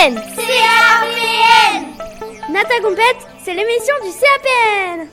CAPN 0.00 0.14
CAPN 0.14 1.84
Nata 2.50 2.80
Compète, 2.82 3.26
c'est 3.44 3.52
l'émission 3.52 3.94
du 4.02 4.10
CAPN 4.18 5.08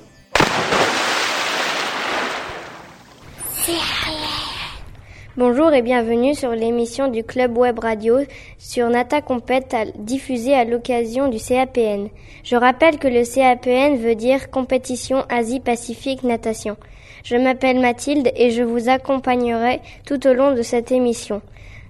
Bonjour 5.36 5.74
et 5.74 5.82
bienvenue 5.82 6.36
sur 6.36 6.52
l'émission 6.52 7.10
du 7.10 7.26
Club 7.26 7.58
Web 7.58 7.80
Radio 7.80 8.20
sur 8.58 8.90
Nata 8.90 9.22
Compète 9.22 9.76
diffusée 9.98 10.54
à 10.54 10.64
l'occasion 10.64 11.28
du 11.28 11.38
CAPN. 11.38 12.08
Je 12.46 12.56
rappelle 12.56 12.98
que 12.98 13.10
le 13.10 13.26
CAPN 13.26 13.98
veut 13.98 14.16
dire 14.16 14.50
Compétition 14.50 15.26
Asie-Pacifique 15.28 16.24
Natation. 16.24 16.78
Je 17.26 17.36
m'appelle 17.36 17.82
Mathilde 17.82 18.32
et 18.38 18.52
je 18.52 18.64
vous 18.64 18.88
accompagnerai 18.88 19.82
tout 20.06 20.26
au 20.28 20.34
long 20.34 20.54
de 20.54 20.62
cette 20.62 20.94
émission. 20.94 21.42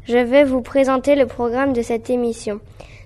Je 0.07 0.17
vais 0.17 0.45
vous 0.45 0.61
présenter 0.61 1.15
le 1.15 1.25
programme 1.25 1.73
de 1.73 1.81
cette 1.81 2.09
émission. 2.09 2.61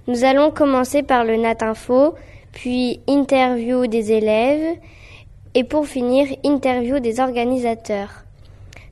Nous 0.07 0.23
allons 0.23 0.51
commencer 0.51 1.01
par 1.01 1.23
le 1.23 1.35
Nat 1.35 1.57
Info, 1.61 2.13
puis 2.51 2.99
interview 3.07 3.87
des 3.87 4.11
élèves 4.11 4.77
et 5.55 5.63
pour 5.63 5.87
finir 5.87 6.27
interview 6.43 6.99
des 6.99 7.19
organisateurs. 7.19 8.23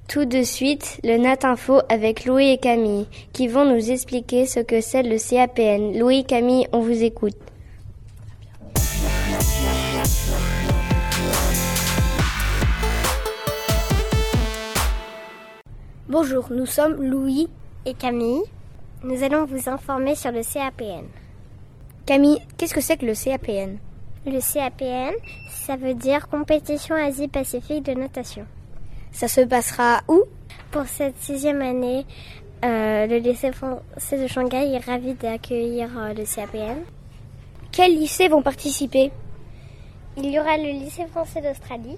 Tout 0.08 0.26
de 0.26 0.42
suite, 0.42 1.00
le 1.04 1.18
Nat 1.18 1.44
Info 1.44 1.82
avec 1.88 2.26
Louis 2.26 2.50
et 2.50 2.58
Camille 2.58 3.06
qui 3.32 3.48
vont 3.48 3.66
nous 3.66 3.92
expliquer 3.92 4.48
ce 4.48 4.60
que 4.60 4.82
c'est 4.82 5.04
le 5.04 5.20
CAPN. 5.20 6.00
Louis 6.00 6.24
Camille, 6.24 6.68
on 6.72 6.80
vous 6.80 7.04
écoute. 7.04 7.38
Bonjour, 16.08 16.48
nous 16.50 16.66
sommes 16.66 17.04
Louis 17.04 17.48
et 17.90 17.94
Camille. 17.96 18.44
Nous 19.04 19.24
allons 19.24 19.46
vous 19.46 19.68
informer 19.68 20.14
sur 20.14 20.32
le 20.32 20.44
CAPN. 20.44 21.06
Camille, 22.06 22.40
qu'est-ce 22.58 22.74
que 22.74 22.82
c'est 22.82 22.98
que 22.98 23.06
le 23.06 23.14
CAPN 23.14 23.78
Le 24.26 24.40
CAPN, 24.40 25.16
ça 25.50 25.76
veut 25.76 25.96
dire 25.96 26.28
Compétition 26.28 26.96
Asie-Pacifique 26.96 27.84
de 27.84 27.94
natation. 27.94 28.46
Ça 29.12 29.28
se 29.28 29.42
passera 29.42 30.02
où? 30.08 30.24
Pour 30.72 30.86
cette 30.86 31.18
sixième 31.20 31.62
année, 31.62 32.06
euh, 32.64 33.08
le 33.08 33.18
lycée 33.18 33.52
français 33.52 34.22
de 34.22 34.28
Shanghai 34.28 34.74
est 34.76 34.86
ravi 34.86 35.14
d'accueillir 35.16 35.90
euh, 35.98 36.14
le 36.14 36.26
CAPN. 36.26 36.84
Quels 37.72 37.96
lycées 37.96 38.28
vont 38.28 38.44
participer? 38.44 39.12
Il 40.18 40.30
y 40.30 40.40
aura 40.40 40.58
le 40.58 40.70
lycée 40.70 41.08
français 41.08 41.42
d'Australie, 41.42 41.98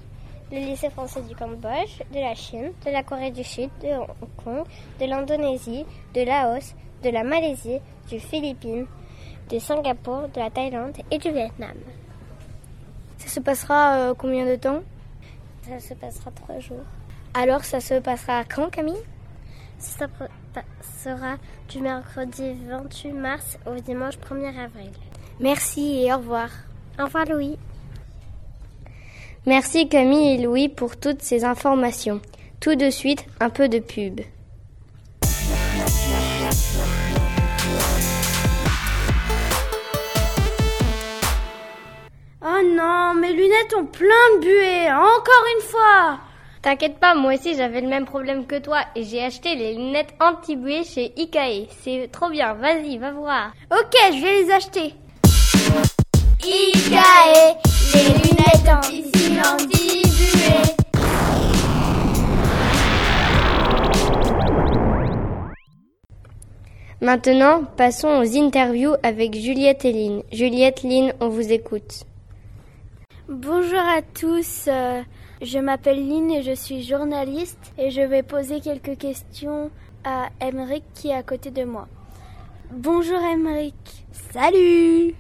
le 0.52 0.58
lycée 0.58 0.90
français 0.90 1.22
du 1.22 1.36
Cambodge, 1.36 2.02
de 2.14 2.20
la 2.20 2.36
Chine, 2.36 2.72
de 2.86 2.92
la 2.92 3.04
Corée 3.04 3.32
du 3.32 3.44
Sud, 3.44 3.70
de 3.82 3.88
Hong 3.88 4.44
Kong, 4.44 4.66
de 5.00 5.06
l'Indonésie, 5.06 5.86
de 6.14 6.22
Laos, 6.24 6.76
de 7.04 7.10
la 7.10 7.24
Malaisie, 7.24 7.80
du 8.10 8.20
Philippines, 8.20 8.86
de 9.50 9.60
Singapour, 9.60 10.28
de 10.34 10.40
la 10.40 10.50
Thaïlande 10.50 10.98
et 11.10 11.18
du 11.18 11.32
Vietnam. 11.32 11.76
Ça 13.18 13.28
se 13.28 13.40
passera 13.40 13.96
euh, 13.98 14.14
combien 14.18 14.46
de 14.46 14.56
temps? 14.56 14.82
Ça 15.62 15.80
se 15.80 15.94
passera 15.94 16.32
trois 16.32 16.60
jours. 16.60 16.84
Alors 17.34 17.64
ça 17.64 17.80
se 17.80 17.96
passera 18.00 18.44
quand 18.44 18.70
Camille? 18.70 19.04
Ça 19.78 20.08
sera 20.82 21.38
du 21.70 21.82
mercredi 21.82 22.54
28 22.68 23.14
mars 23.14 23.58
au 23.66 23.76
dimanche 23.80 24.18
1er 24.18 24.58
avril. 24.60 24.92
Merci 25.40 26.04
et 26.04 26.14
au 26.14 26.18
revoir. 26.18 26.50
Au 27.00 27.06
revoir 27.06 27.26
Louis. 27.26 27.58
Merci 29.48 29.90
Camille 29.90 30.36
et 30.36 30.38
Louis 30.38 30.70
pour 30.70 30.98
toutes 30.98 31.24
ces 31.24 31.46
informations. 31.46 32.22
Tout 32.60 32.76
de 32.76 32.92
suite, 32.92 33.26
un 33.40 33.50
peu 33.50 33.68
de 33.70 33.80
pub. 33.80 34.22
Oh 42.44 42.62
non, 42.64 43.16
mes 43.16 43.34
lunettes 43.34 43.74
ont 43.76 43.86
plein 43.86 44.08
de 44.36 44.42
buée, 44.42 44.92
encore 44.92 45.46
une 45.56 45.64
fois 45.64 46.20
T'inquiète 46.62 47.00
pas, 47.00 47.16
moi 47.16 47.34
aussi 47.34 47.56
j'avais 47.56 47.82
le 47.82 47.88
même 47.88 48.06
problème 48.06 48.46
que 48.46 48.60
toi 48.60 48.82
et 48.96 49.04
j'ai 49.04 49.24
acheté 49.24 49.56
les 49.56 49.74
lunettes 49.74 50.14
anti-buée 50.20 50.84
chez 50.84 51.12
Ikae. 51.20 51.68
C'est 51.82 52.10
trop 52.12 52.30
bien, 52.30 52.54
vas-y, 52.54 53.00
va 53.00 53.12
voir. 53.12 53.54
Ok, 53.72 53.96
je 54.14 54.22
vais 54.22 54.44
les 54.44 54.52
acheter. 54.52 54.94
Ikae, 56.44 57.56
les 57.94 58.14
lunettes 58.14 58.68
anti-buée. 58.68 59.62
Maintenant, 67.00 67.64
passons 67.78 68.08
aux 68.08 68.38
interviews 68.38 68.96
avec 69.04 69.36
Juliette 69.36 69.86
et 69.86 69.94
Lynn. 69.94 70.24
Juliette, 70.32 70.82
Lynn, 70.82 71.14
on 71.20 71.30
vous 71.30 71.52
écoute. 71.52 72.06
Bonjour 73.30 73.80
à 73.80 74.02
tous, 74.02 74.66
euh, 74.68 75.04
je 75.44 75.60
m'appelle 75.60 76.08
Lynn 76.08 76.32
et 76.32 76.42
je 76.42 76.56
suis 76.56 76.84
journaliste 76.84 77.72
et 77.78 77.92
je 77.92 78.02
vais 78.02 78.24
poser 78.24 78.62
quelques 78.62 78.98
questions 78.98 79.70
à 80.04 80.30
Emeric 80.42 80.84
qui 80.96 81.10
est 81.10 81.14
à 81.14 81.22
côté 81.22 81.52
de 81.52 81.64
moi. 81.66 81.88
Bonjour 82.72 83.20
Emeric. 83.20 83.76
Salut 84.34 85.14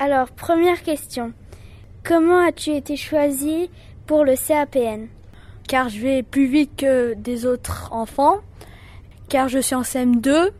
Alors, 0.00 0.30
première 0.30 0.82
question. 0.84 1.32
Comment 2.04 2.38
as-tu 2.38 2.70
été 2.70 2.96
choisi 2.96 3.68
pour 4.06 4.24
le 4.24 4.36
CAPN 4.36 5.08
Car 5.66 5.88
je 5.88 6.00
vais 6.00 6.22
plus 6.22 6.46
vite 6.46 6.76
que 6.76 7.14
des 7.14 7.46
autres 7.46 7.88
enfants, 7.92 8.36
car 9.28 9.48
je 9.48 9.58
suis 9.58 9.74
en 9.74 9.82
CM2 9.82 10.50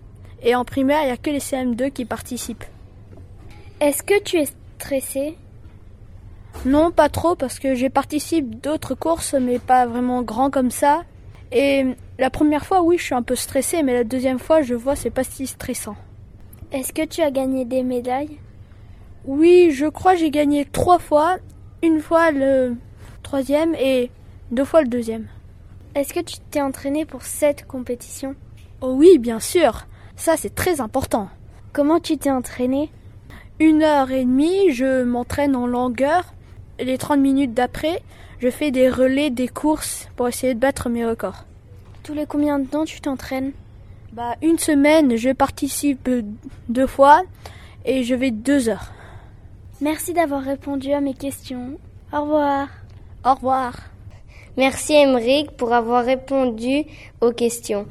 et 0.42 0.56
en 0.56 0.64
primaire, 0.64 1.02
il 1.02 1.06
n'y 1.06 1.12
a 1.12 1.16
que 1.16 1.30
les 1.30 1.38
CM2 1.38 1.92
qui 1.92 2.04
participent. 2.04 2.64
Est-ce 3.80 4.02
que 4.02 4.20
tu 4.22 4.38
es 4.38 4.48
stressé? 4.76 5.38
Non, 6.66 6.90
pas 6.90 7.08
trop, 7.08 7.36
parce 7.36 7.60
que 7.60 7.76
j'ai 7.76 7.90
participé 7.90 8.56
d'autres 8.56 8.96
courses, 8.96 9.34
mais 9.34 9.60
pas 9.60 9.86
vraiment 9.86 10.22
grand 10.22 10.50
comme 10.50 10.72
ça. 10.72 11.04
Et 11.52 11.86
la 12.18 12.30
première 12.30 12.66
fois, 12.66 12.82
oui, 12.82 12.98
je 12.98 13.04
suis 13.04 13.14
un 13.14 13.22
peu 13.22 13.36
stressé, 13.36 13.84
mais 13.84 13.94
la 13.94 14.02
deuxième 14.02 14.40
fois, 14.40 14.62
je 14.62 14.74
vois, 14.74 14.96
c'est 14.96 15.10
pas 15.10 15.22
si 15.22 15.46
stressant. 15.46 15.94
Est-ce 16.72 16.92
que 16.92 17.06
tu 17.06 17.22
as 17.22 17.30
gagné 17.30 17.64
des 17.64 17.84
médailles? 17.84 18.38
Oui, 19.28 19.72
je 19.72 19.84
crois 19.84 20.14
j'ai 20.14 20.30
gagné 20.30 20.64
trois 20.64 20.98
fois. 20.98 21.36
Une 21.82 22.00
fois 22.00 22.30
le 22.30 22.76
troisième 23.22 23.74
et 23.74 24.10
deux 24.52 24.64
fois 24.64 24.80
le 24.80 24.88
deuxième. 24.88 25.26
Est-ce 25.94 26.14
que 26.14 26.20
tu 26.20 26.36
t'es 26.50 26.62
entraîné 26.62 27.04
pour 27.04 27.20
cette 27.20 27.66
compétition? 27.66 28.34
Oh 28.80 28.94
oui, 28.96 29.18
bien 29.18 29.38
sûr. 29.38 29.86
Ça, 30.16 30.38
c'est 30.38 30.54
très 30.54 30.80
important. 30.80 31.28
Comment 31.74 32.00
tu 32.00 32.16
t'es 32.16 32.30
entraîné? 32.30 32.90
Une 33.60 33.82
heure 33.82 34.10
et 34.10 34.24
demie, 34.24 34.72
je 34.72 35.02
m'entraîne 35.02 35.56
en 35.56 35.66
longueur. 35.66 36.32
Les 36.80 36.96
30 36.96 37.20
minutes 37.20 37.52
d'après, 37.52 38.02
je 38.38 38.48
fais 38.48 38.70
des 38.70 38.88
relais, 38.88 39.28
des 39.28 39.48
courses 39.48 40.08
pour 40.16 40.26
essayer 40.28 40.54
de 40.54 40.58
battre 40.58 40.88
mes 40.88 41.04
records. 41.04 41.44
Tous 42.02 42.14
les 42.14 42.24
combien 42.24 42.58
de 42.58 42.66
temps 42.66 42.86
tu 42.86 43.02
t'entraînes? 43.02 43.52
Bah, 44.14 44.36
une 44.40 44.58
semaine, 44.58 45.16
je 45.16 45.28
participe 45.32 46.08
deux 46.70 46.86
fois 46.86 47.24
et 47.84 48.04
je 48.04 48.14
vais 48.14 48.30
deux 48.30 48.70
heures. 48.70 48.94
Merci 49.80 50.12
d'avoir 50.12 50.42
répondu 50.42 50.92
à 50.92 51.00
mes 51.00 51.14
questions. 51.14 51.78
Au 52.12 52.22
revoir. 52.22 52.68
Au 53.24 53.34
revoir. 53.34 53.74
Merci 54.56 54.94
Emeric 54.94 55.52
pour 55.52 55.72
avoir 55.72 56.04
répondu 56.04 56.84
aux 57.20 57.30
questions. 57.30 57.86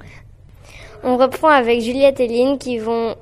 On 1.03 1.15
reprend 1.15 1.47
avec 1.47 1.79
Juliette 1.79 2.19
et 2.19 2.27
Lynn 2.27 2.57
qui 2.57 2.77
vont 2.77 3.15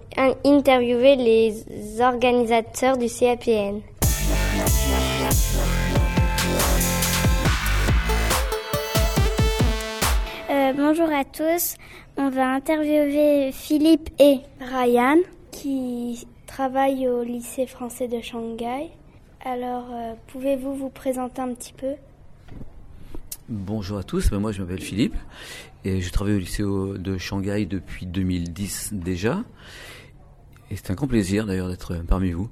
interviewer 0.43 1.15
les 1.15 2.01
organisateurs 2.01 2.97
du 2.97 3.07
CAPN. 3.07 3.81
Euh, 10.49 10.73
bonjour 10.73 11.09
à 11.13 11.23
tous. 11.23 11.75
On 12.17 12.29
va 12.29 12.47
interviewer 12.53 13.51
Philippe 13.51 14.09
et 14.19 14.39
Ryan 14.59 15.17
qui 15.51 16.25
travaillent 16.55 17.09
au 17.09 17.21
lycée 17.21 17.67
français 17.67 18.07
de 18.07 18.21
Shanghai. 18.21 18.89
Alors, 19.43 19.87
euh, 19.91 20.13
pouvez-vous 20.27 20.73
vous 20.73 20.87
présenter 20.87 21.41
un 21.41 21.53
petit 21.53 21.73
peu? 21.73 21.95
Bonjour 23.49 23.97
à 23.97 24.03
tous, 24.03 24.29
ben, 24.29 24.39
moi 24.39 24.53
je 24.53 24.61
m'appelle 24.61 24.79
Philippe 24.79 25.17
et 25.83 25.99
je 25.99 26.09
travaille 26.13 26.35
au 26.35 26.39
lycée 26.39 26.63
de 26.63 27.17
Shanghai 27.17 27.65
depuis 27.65 28.05
2010 28.05 28.93
déjà. 28.93 29.43
Et 30.71 30.77
c'est 30.77 30.91
un 30.91 30.93
grand 30.93 31.07
plaisir 31.07 31.45
d'ailleurs 31.45 31.67
d'être 31.67 31.93
parmi 32.07 32.31
vous. 32.31 32.49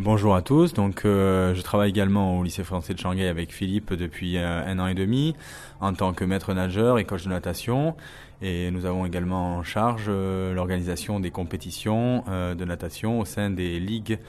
Bonjour 0.00 0.36
à 0.36 0.42
tous, 0.42 0.74
donc 0.74 1.04
euh, 1.04 1.56
je 1.56 1.60
travaille 1.60 1.90
également 1.90 2.38
au 2.38 2.44
lycée 2.44 2.62
français 2.62 2.94
de 2.94 3.00
Shanghai 3.00 3.26
avec 3.26 3.52
Philippe 3.52 3.92
depuis 3.92 4.36
euh, 4.36 4.64
un 4.64 4.78
an 4.78 4.86
et 4.86 4.94
demi 4.94 5.34
en 5.80 5.92
tant 5.92 6.12
que 6.12 6.24
maître 6.24 6.54
nageur 6.54 7.00
et 7.00 7.04
coach 7.04 7.24
de 7.24 7.30
natation. 7.30 7.96
Et 8.40 8.70
nous 8.70 8.84
avons 8.84 9.06
également 9.06 9.56
en 9.56 9.64
charge 9.64 10.04
euh, 10.06 10.54
l'organisation 10.54 11.18
des 11.18 11.32
compétitions 11.32 12.22
de 12.28 12.64
natation 12.64 13.18
au 13.18 13.24
sein 13.24 13.50
des 13.50 13.80
ligues 13.80 14.20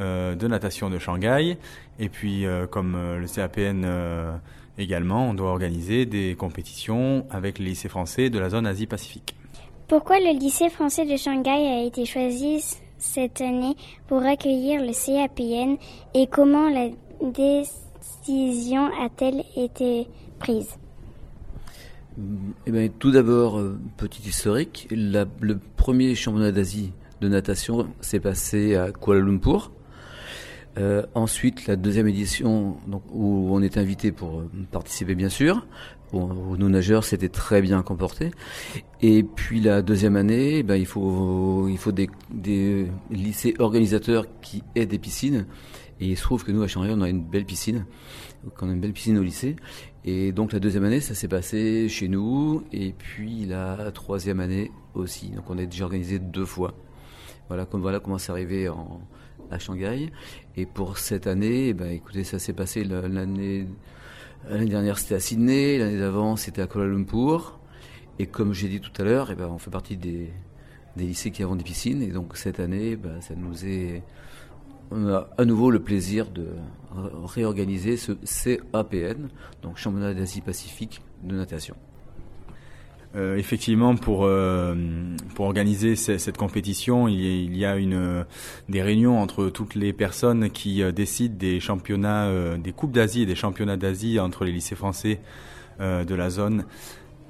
de 0.00 0.48
natation 0.48 0.90
de 0.90 0.98
Shanghai. 0.98 1.56
Et 2.00 2.08
puis 2.08 2.44
comme 2.72 2.96
le 3.20 3.26
CAPN 3.28 3.86
également 4.76 5.28
on 5.28 5.34
doit 5.34 5.50
organiser 5.50 6.04
des 6.04 6.34
compétitions 6.34 7.26
avec 7.30 7.60
les 7.60 7.66
lycées 7.66 7.88
français 7.88 8.28
de 8.28 8.40
la 8.40 8.48
zone 8.48 8.66
Asie-Pacifique. 8.66 9.36
Pourquoi 9.86 10.18
le 10.18 10.36
lycée 10.36 10.68
français 10.68 11.04
de 11.04 11.16
Shanghai 11.16 11.50
a 11.50 11.84
été 11.84 12.06
choisi 12.06 12.60
cette 13.02 13.40
année 13.40 13.74
pour 14.06 14.22
accueillir 14.22 14.80
le 14.80 14.92
CAPN 14.92 15.76
et 16.14 16.26
comment 16.28 16.68
la 16.68 16.88
décision 17.20 18.86
a-t-elle 19.02 19.42
été 19.56 20.06
prise? 20.38 20.76
Eh 22.66 22.70
bien, 22.70 22.88
Tout 22.98 23.10
d'abord, 23.10 23.58
euh, 23.58 23.78
petit 23.96 24.22
historique, 24.22 24.88
le 24.90 25.54
premier 25.76 26.14
championnat 26.14 26.52
d'Asie 26.52 26.92
de 27.20 27.28
natation 27.28 27.88
s'est 28.00 28.20
passé 28.20 28.76
à 28.76 28.92
Kuala 28.92 29.20
Lumpur. 29.20 29.72
Euh, 30.78 31.04
ensuite, 31.14 31.66
la 31.66 31.76
deuxième 31.76 32.08
édition, 32.08 32.76
où 33.10 33.54
on 33.54 33.60
est 33.60 33.76
invité 33.76 34.10
pour 34.10 34.40
euh, 34.40 34.50
participer, 34.70 35.14
bien 35.14 35.28
sûr. 35.28 35.66
Bon, 36.12 36.56
nos 36.56 36.68
nageurs 36.68 37.04
s'étaient 37.04 37.28
très 37.28 37.62
bien 37.62 37.82
comportés. 37.82 38.30
Et 39.00 39.22
puis 39.22 39.60
la 39.60 39.82
deuxième 39.82 40.16
année, 40.16 40.62
ben, 40.62 40.76
il 40.76 40.86
faut, 40.86 41.68
il 41.68 41.78
faut 41.78 41.92
des, 41.92 42.08
lycées 43.10 43.54
organisateurs 43.58 44.26
qui 44.40 44.62
aient 44.74 44.86
des 44.86 44.98
piscines. 44.98 45.46
Et 46.00 46.06
il 46.08 46.16
se 46.16 46.22
trouve 46.22 46.44
que 46.44 46.52
nous, 46.52 46.62
à 46.62 46.68
Shanghai, 46.68 46.92
on 46.94 47.00
a 47.00 47.08
une 47.08 47.22
belle 47.22 47.44
piscine. 47.44 47.86
On 48.60 48.68
a 48.68 48.72
une 48.72 48.80
belle 48.80 48.92
piscine 48.92 49.16
au 49.18 49.22
lycée. 49.22 49.56
Et 50.04 50.32
donc 50.32 50.52
la 50.52 50.58
deuxième 50.58 50.84
année, 50.84 51.00
ça 51.00 51.14
s'est 51.14 51.28
passé 51.28 51.88
chez 51.88 52.08
nous. 52.08 52.64
Et 52.72 52.92
puis 52.92 53.46
la 53.46 53.90
troisième 53.92 54.40
année 54.40 54.70
aussi. 54.94 55.28
Donc 55.30 55.48
on 55.48 55.56
est 55.56 55.66
déjà 55.66 55.84
organisé 55.84 56.18
deux 56.18 56.46
fois. 56.46 56.74
Voilà, 57.48 57.66
comme, 57.66 57.82
voilà 57.82 58.00
comment 58.00 58.18
c'est 58.18 58.32
arrivé 58.32 58.68
en, 58.68 59.00
à 59.50 59.58
Shanghai. 59.58 60.10
Et 60.56 60.66
pour 60.66 60.98
cette 60.98 61.26
année, 61.26 61.68
eh 61.68 61.74
ben, 61.74 61.90
écoutez, 61.90 62.24
ça 62.24 62.38
s'est 62.38 62.52
passé 62.52 62.84
l'année 62.84 63.66
L'année 64.48 64.66
dernière, 64.66 64.98
c'était 64.98 65.14
à 65.14 65.20
Sydney. 65.20 65.78
L'année 65.78 65.98
d'avant, 65.98 66.36
c'était 66.36 66.62
à 66.62 66.66
Kuala 66.66 66.88
Lumpur. 66.88 67.60
Et 68.18 68.26
comme 68.26 68.52
j'ai 68.52 68.68
dit 68.68 68.80
tout 68.80 68.90
à 69.00 69.04
l'heure, 69.04 69.30
eh 69.30 69.34
ben, 69.34 69.46
on 69.48 69.58
fait 69.58 69.70
partie 69.70 69.96
des, 69.96 70.32
lycées 70.96 71.30
qui 71.30 71.42
avons 71.42 71.56
des 71.56 71.64
piscines. 71.64 72.02
Et 72.02 72.08
donc 72.08 72.36
cette 72.36 72.60
année, 72.60 72.96
ben, 72.96 73.20
ça 73.20 73.34
nous 73.36 73.64
est, 73.64 74.02
on 74.90 75.08
a 75.08 75.28
à 75.38 75.44
nouveau 75.44 75.70
le 75.70 75.80
plaisir 75.80 76.30
de 76.30 76.48
réorganiser 77.24 77.96
ce 77.96 78.12
CAPN, 78.12 79.28
donc 79.62 79.76
Championnat 79.76 80.12
d'Asie-Pacifique 80.12 81.02
de 81.22 81.36
natation. 81.36 81.76
Euh, 83.14 83.36
effectivement, 83.36 83.94
pour 83.94 84.24
euh, 84.24 84.74
pour 85.34 85.44
organiser 85.44 85.96
cette 85.96 86.36
compétition, 86.38 87.08
il 87.08 87.56
y 87.56 87.64
a, 87.64 87.76
une 87.76 88.24
des 88.68 88.82
réunions 88.82 89.20
entre 89.20 89.48
toutes 89.48 89.74
les 89.74 89.92
personnes 89.92 90.50
qui 90.50 90.82
euh, 90.82 90.92
décident 90.92 91.36
des 91.36 91.60
championnats, 91.60 92.56
des 92.56 92.72
coupes 92.72 92.92
d'Asie 92.92 93.22
et 93.22 93.26
des 93.26 93.34
championnats 93.34 93.76
d'Asie 93.76 94.18
entre 94.18 94.44
les 94.44 94.52
lycées 94.52 94.76
français 94.76 95.20
de 95.80 96.14
la 96.14 96.30
zone 96.30 96.64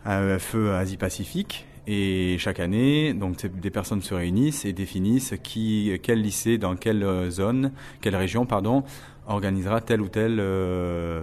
AEFE 0.06 0.56
Asie-Pacifique. 0.56 1.66
Et 1.86 2.36
chaque 2.38 2.60
année, 2.60 3.12
donc 3.14 3.44
des 3.46 3.70
personnes 3.70 4.02
se 4.02 4.14
réunissent 4.14 4.64
et 4.64 4.72
définissent 4.72 5.34
qui, 5.42 5.98
quel 6.02 6.20
lycée, 6.20 6.58
dans 6.58 6.76
quelle 6.76 7.30
zone, 7.30 7.72
quelle 8.00 8.14
région, 8.14 8.46
pardon, 8.46 8.84
organisera 9.26 9.80
telle 9.80 10.00
ou 10.00 10.08
telle 10.08 10.36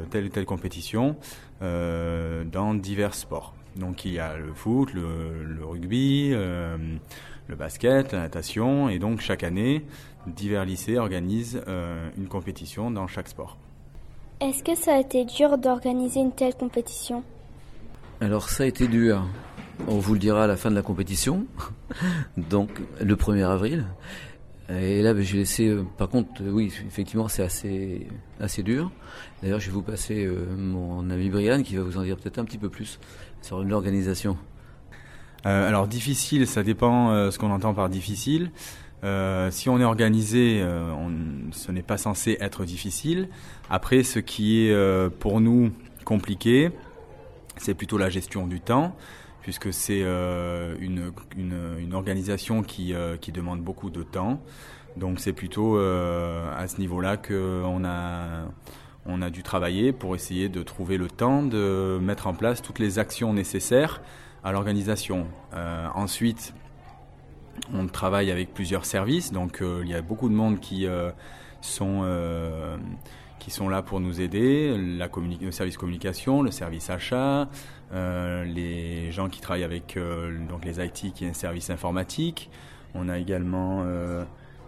telle 0.10 0.26
ou 0.26 0.30
telle 0.30 0.46
compétition 0.46 1.16
dans 1.62 2.74
divers 2.74 3.14
sports. 3.14 3.54
Donc 3.80 4.04
il 4.04 4.14
y 4.14 4.20
a 4.20 4.38
le 4.38 4.54
foot, 4.54 4.94
le, 4.94 5.64
rugby, 5.64 6.32
euh, 6.34 6.78
le 7.48 7.56
basket, 7.56 8.12
la 8.12 8.20
natation, 8.20 8.90
et 8.90 9.00
donc 9.00 9.22
chaque 9.22 9.44
année, 9.44 9.86
divers 10.28 10.66
lycées 10.66 10.98
organisent 10.98 11.62
euh, 11.68 12.10
une 12.18 12.28
compétition 12.28 12.92
dans 12.92 13.08
chaque 13.08 13.30
sport. 13.30 13.58
Est-ce 14.42 14.64
que 14.64 14.76
ça 14.76 14.96
a 14.96 15.00
été 15.00 15.26
dur 15.26 15.58
d'organiser 15.58 16.20
une 16.20 16.34
telle 16.34 16.56
compétition? 16.56 17.24
Alors 18.22 18.50
ça 18.50 18.64
a 18.64 18.66
été 18.66 18.88
dur. 18.88 19.26
On 19.88 19.98
vous 19.98 20.14
le 20.14 20.20
dira 20.20 20.44
à 20.44 20.48
la 20.48 20.58
fin 20.58 20.70
de 20.70 20.76
la 20.76 20.82
compétition, 20.82 21.46
donc 22.38 22.70
le 23.02 23.16
1er 23.16 23.46
avril. 23.46 23.86
Et 24.70 25.02
là, 25.02 25.16
ben, 25.16 25.24
j'ai 25.24 25.38
laissé. 25.38 25.68
Euh, 25.68 25.84
par 25.98 26.10
contre, 26.10 26.44
oui, 26.44 26.72
effectivement, 26.86 27.28
c'est 27.28 27.42
assez, 27.42 28.08
assez 28.40 28.62
dur. 28.62 28.92
D'ailleurs, 29.42 29.60
je 29.60 29.68
vais 29.68 29.72
vous 29.72 29.82
passer 29.82 30.30
mon 30.56 31.10
ami 31.10 31.30
Brian 31.30 31.64
qui 31.64 31.76
va 31.76 31.84
vous 31.84 31.98
en 31.98 32.04
dire 32.04 32.18
peut-être 32.18 32.38
un 32.38 32.46
petit 32.46 32.60
peu 32.60 32.70
plus 32.70 33.00
sur 33.42 33.64
l'organisation 33.64 34.38
euh, 35.46 35.68
Alors 35.68 35.88
difficile, 35.88 36.48
ça 36.48 36.64
dépend 36.64 37.12
euh, 37.12 37.32
ce 37.32 37.40
qu'on 37.40 37.52
entend 37.52 37.74
par 37.74 37.90
difficile. 37.90 38.52
Euh, 39.04 39.50
si 39.52 39.70
on 39.70 39.80
est 39.80 39.86
organisé, 39.86 40.62
ce 41.52 41.72
n'est 41.72 41.84
pas 41.84 41.98
censé 41.98 42.38
être 42.42 42.66
difficile. 42.66 43.30
Après, 43.70 44.04
ce 44.04 44.20
qui 44.20 44.66
est 44.66 45.10
pour 45.20 45.40
nous 45.40 45.72
compliqué, 46.04 46.72
c'est 47.58 47.74
plutôt 47.74 47.98
la 47.98 48.10
gestion 48.10 48.46
du 48.46 48.60
temps, 48.60 48.96
puisque 49.42 49.72
c'est 49.72 50.02
une, 50.02 51.14
une, 51.38 51.78
une, 51.80 51.94
organisation 51.94 52.62
qui, 52.62 52.94
qui 53.22 53.32
demande 53.32 53.62
beaucoup 53.62 53.90
de 53.90 54.04
temps. 54.04 54.42
Donc 54.98 55.22
c'est 55.22 55.34
plutôt 55.34 55.78
à 55.78 56.68
ce 56.68 56.78
niveau-là 56.80 57.16
qu'on 57.16 57.86
a 57.86 58.44
on 59.06 59.22
a 59.22 59.30
dû 59.30 59.44
travailler 59.44 59.92
pour 59.92 60.16
essayer 60.16 60.50
de 60.50 60.64
trouver 60.64 60.98
le 60.98 61.08
temps 61.08 61.44
de 61.44 62.00
mettre 62.02 62.28
en 62.28 62.34
place 62.34 62.62
toutes 62.62 62.80
les 62.80 63.00
actions 63.00 63.34
nécessaires 63.34 64.02
à 64.44 64.52
l'organisation. 64.52 65.28
Euh, 65.54 65.88
ensuite, 65.96 66.54
on 67.74 67.88
travaille 67.88 68.32
avec 68.32 68.54
plusieurs 68.54 68.86
services, 68.86 69.32
donc 69.32 69.62
euh, 69.62 69.82
il 69.84 69.90
y 69.90 69.96
a 69.96 70.02
beaucoup 70.02 70.30
de 70.30 70.34
monde 70.34 70.60
qui 70.60 70.86
euh, 70.86 71.12
sont 71.62 72.06
qui 73.40 73.52
sont 73.52 73.70
là 73.70 73.82
pour 73.82 74.02
nous 74.02 74.20
aider, 74.20 74.76
le 74.78 75.52
service 75.52 75.78
communication, 75.78 76.42
le 76.42 76.52
service 76.52 76.90
achat, 76.90 77.48
les 77.94 79.14
gens 79.14 79.30
qui 79.30 79.40
travaillent 79.40 79.64
avec 79.64 79.98
donc 80.50 80.66
les 80.66 80.84
IT 80.84 81.14
qui 81.14 81.24
est 81.24 81.30
un 81.30 81.34
service 81.34 81.70
informatique. 81.70 82.50
On 82.94 83.08
a 83.08 83.18
également 83.18 83.86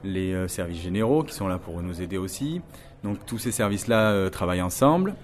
les 0.03 0.47
services 0.47 0.81
généraux 0.81 1.23
qui 1.23 1.33
sont 1.33 1.47
là 1.47 1.57
pour 1.57 1.81
nous 1.81 2.01
aider 2.01 2.17
aussi. 2.17 2.61
Donc 3.03 3.25
tous 3.25 3.39
ces 3.39 3.51
services-là 3.51 4.11
euh, 4.11 4.29
travaillent 4.29 4.61
ensemble. 4.61 5.15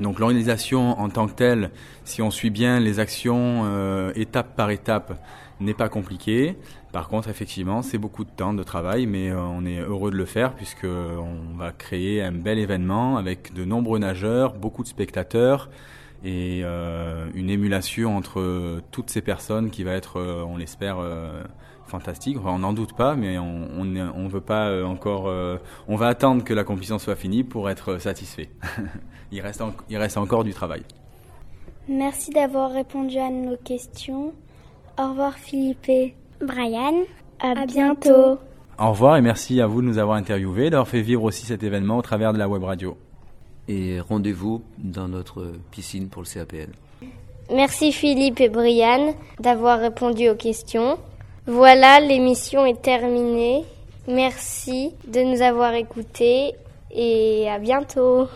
Donc 0.00 0.18
l'organisation 0.18 0.98
en 1.00 1.08
tant 1.08 1.26
que 1.26 1.32
telle, 1.32 1.70
si 2.04 2.22
on 2.22 2.30
suit 2.30 2.50
bien 2.50 2.80
les 2.80 3.00
actions 3.00 3.62
euh, 3.64 4.12
étape 4.14 4.54
par 4.56 4.70
étape, 4.70 5.20
n'est 5.58 5.74
pas 5.74 5.88
compliquée. 5.88 6.56
Par 6.92 7.08
contre, 7.08 7.28
effectivement, 7.28 7.80
c'est 7.80 7.96
beaucoup 7.96 8.24
de 8.24 8.30
temps 8.30 8.52
de 8.52 8.62
travail, 8.62 9.06
mais 9.06 9.30
euh, 9.30 9.40
on 9.40 9.64
est 9.64 9.78
heureux 9.78 10.10
de 10.10 10.16
le 10.16 10.26
faire 10.26 10.52
puisque 10.52 10.84
on 10.84 11.56
va 11.56 11.72
créer 11.72 12.22
un 12.22 12.32
bel 12.32 12.58
événement 12.58 13.16
avec 13.16 13.54
de 13.54 13.64
nombreux 13.64 13.98
nageurs, 13.98 14.52
beaucoup 14.54 14.82
de 14.82 14.88
spectateurs 14.88 15.70
et 16.24 16.62
une 17.34 17.50
émulation 17.50 18.16
entre 18.16 18.80
toutes 18.90 19.10
ces 19.10 19.20
personnes 19.20 19.70
qui 19.70 19.84
va 19.84 19.92
être, 19.92 20.18
on 20.48 20.56
l'espère, 20.56 20.96
fantastique. 21.86 22.38
on 22.44 22.58
n'en 22.58 22.72
doute 22.72 22.92
pas, 22.94 23.14
mais 23.16 23.38
on, 23.38 23.68
on, 23.78 24.28
veut 24.28 24.40
pas 24.40 24.68
euh, 24.68 24.84
encore. 24.84 25.28
Euh, 25.28 25.58
on 25.88 25.96
va 25.96 26.08
attendre 26.08 26.44
que 26.44 26.54
la 26.54 26.64
compétition 26.64 26.98
soit 26.98 27.16
finie 27.16 27.44
pour 27.44 27.70
être 27.70 27.98
satisfait. 27.98 28.50
il 29.32 29.40
reste 29.40 29.62
il 29.88 29.96
reste 29.96 30.16
encore 30.16 30.44
du 30.44 30.52
travail. 30.52 30.82
Merci 31.88 32.30
d'avoir 32.30 32.72
répondu 32.72 33.18
à 33.18 33.30
nos 33.30 33.56
questions. 33.56 34.32
Au 34.98 35.10
revoir 35.10 35.34
Philippe 35.34 35.88
et 35.88 36.14
Brian. 36.40 37.04
À, 37.38 37.66
bientôt. 37.66 38.38
Au 38.78 38.90
revoir 38.90 39.16
et 39.16 39.20
merci 39.20 39.60
à 39.60 39.66
vous 39.66 39.82
de 39.82 39.86
nous 39.86 39.98
avoir 39.98 40.16
interviewés, 40.16 40.70
d'avoir 40.70 40.88
fait 40.88 41.02
vivre 41.02 41.22
aussi 41.22 41.44
cet 41.44 41.62
événement 41.62 41.98
au 41.98 42.02
travers 42.02 42.32
de 42.32 42.38
la 42.38 42.48
web 42.48 42.64
radio. 42.64 42.96
Et 43.68 44.00
rendez-vous 44.00 44.62
dans 44.78 45.08
notre 45.08 45.52
piscine 45.70 46.08
pour 46.08 46.22
le 46.22 46.28
CAPN. 46.28 46.70
Merci 47.52 47.92
Philippe 47.92 48.40
et 48.40 48.48
Brian 48.48 49.14
d'avoir 49.38 49.78
répondu 49.78 50.28
aux 50.28 50.34
questions. 50.34 50.98
Voilà, 51.48 52.00
l'émission 52.00 52.66
est 52.66 52.82
terminée. 52.82 53.64
Merci 54.08 54.92
de 55.06 55.20
nous 55.20 55.42
avoir 55.42 55.74
écoutés 55.74 56.54
et 56.90 57.48
à 57.48 57.60
bientôt. 57.60 58.26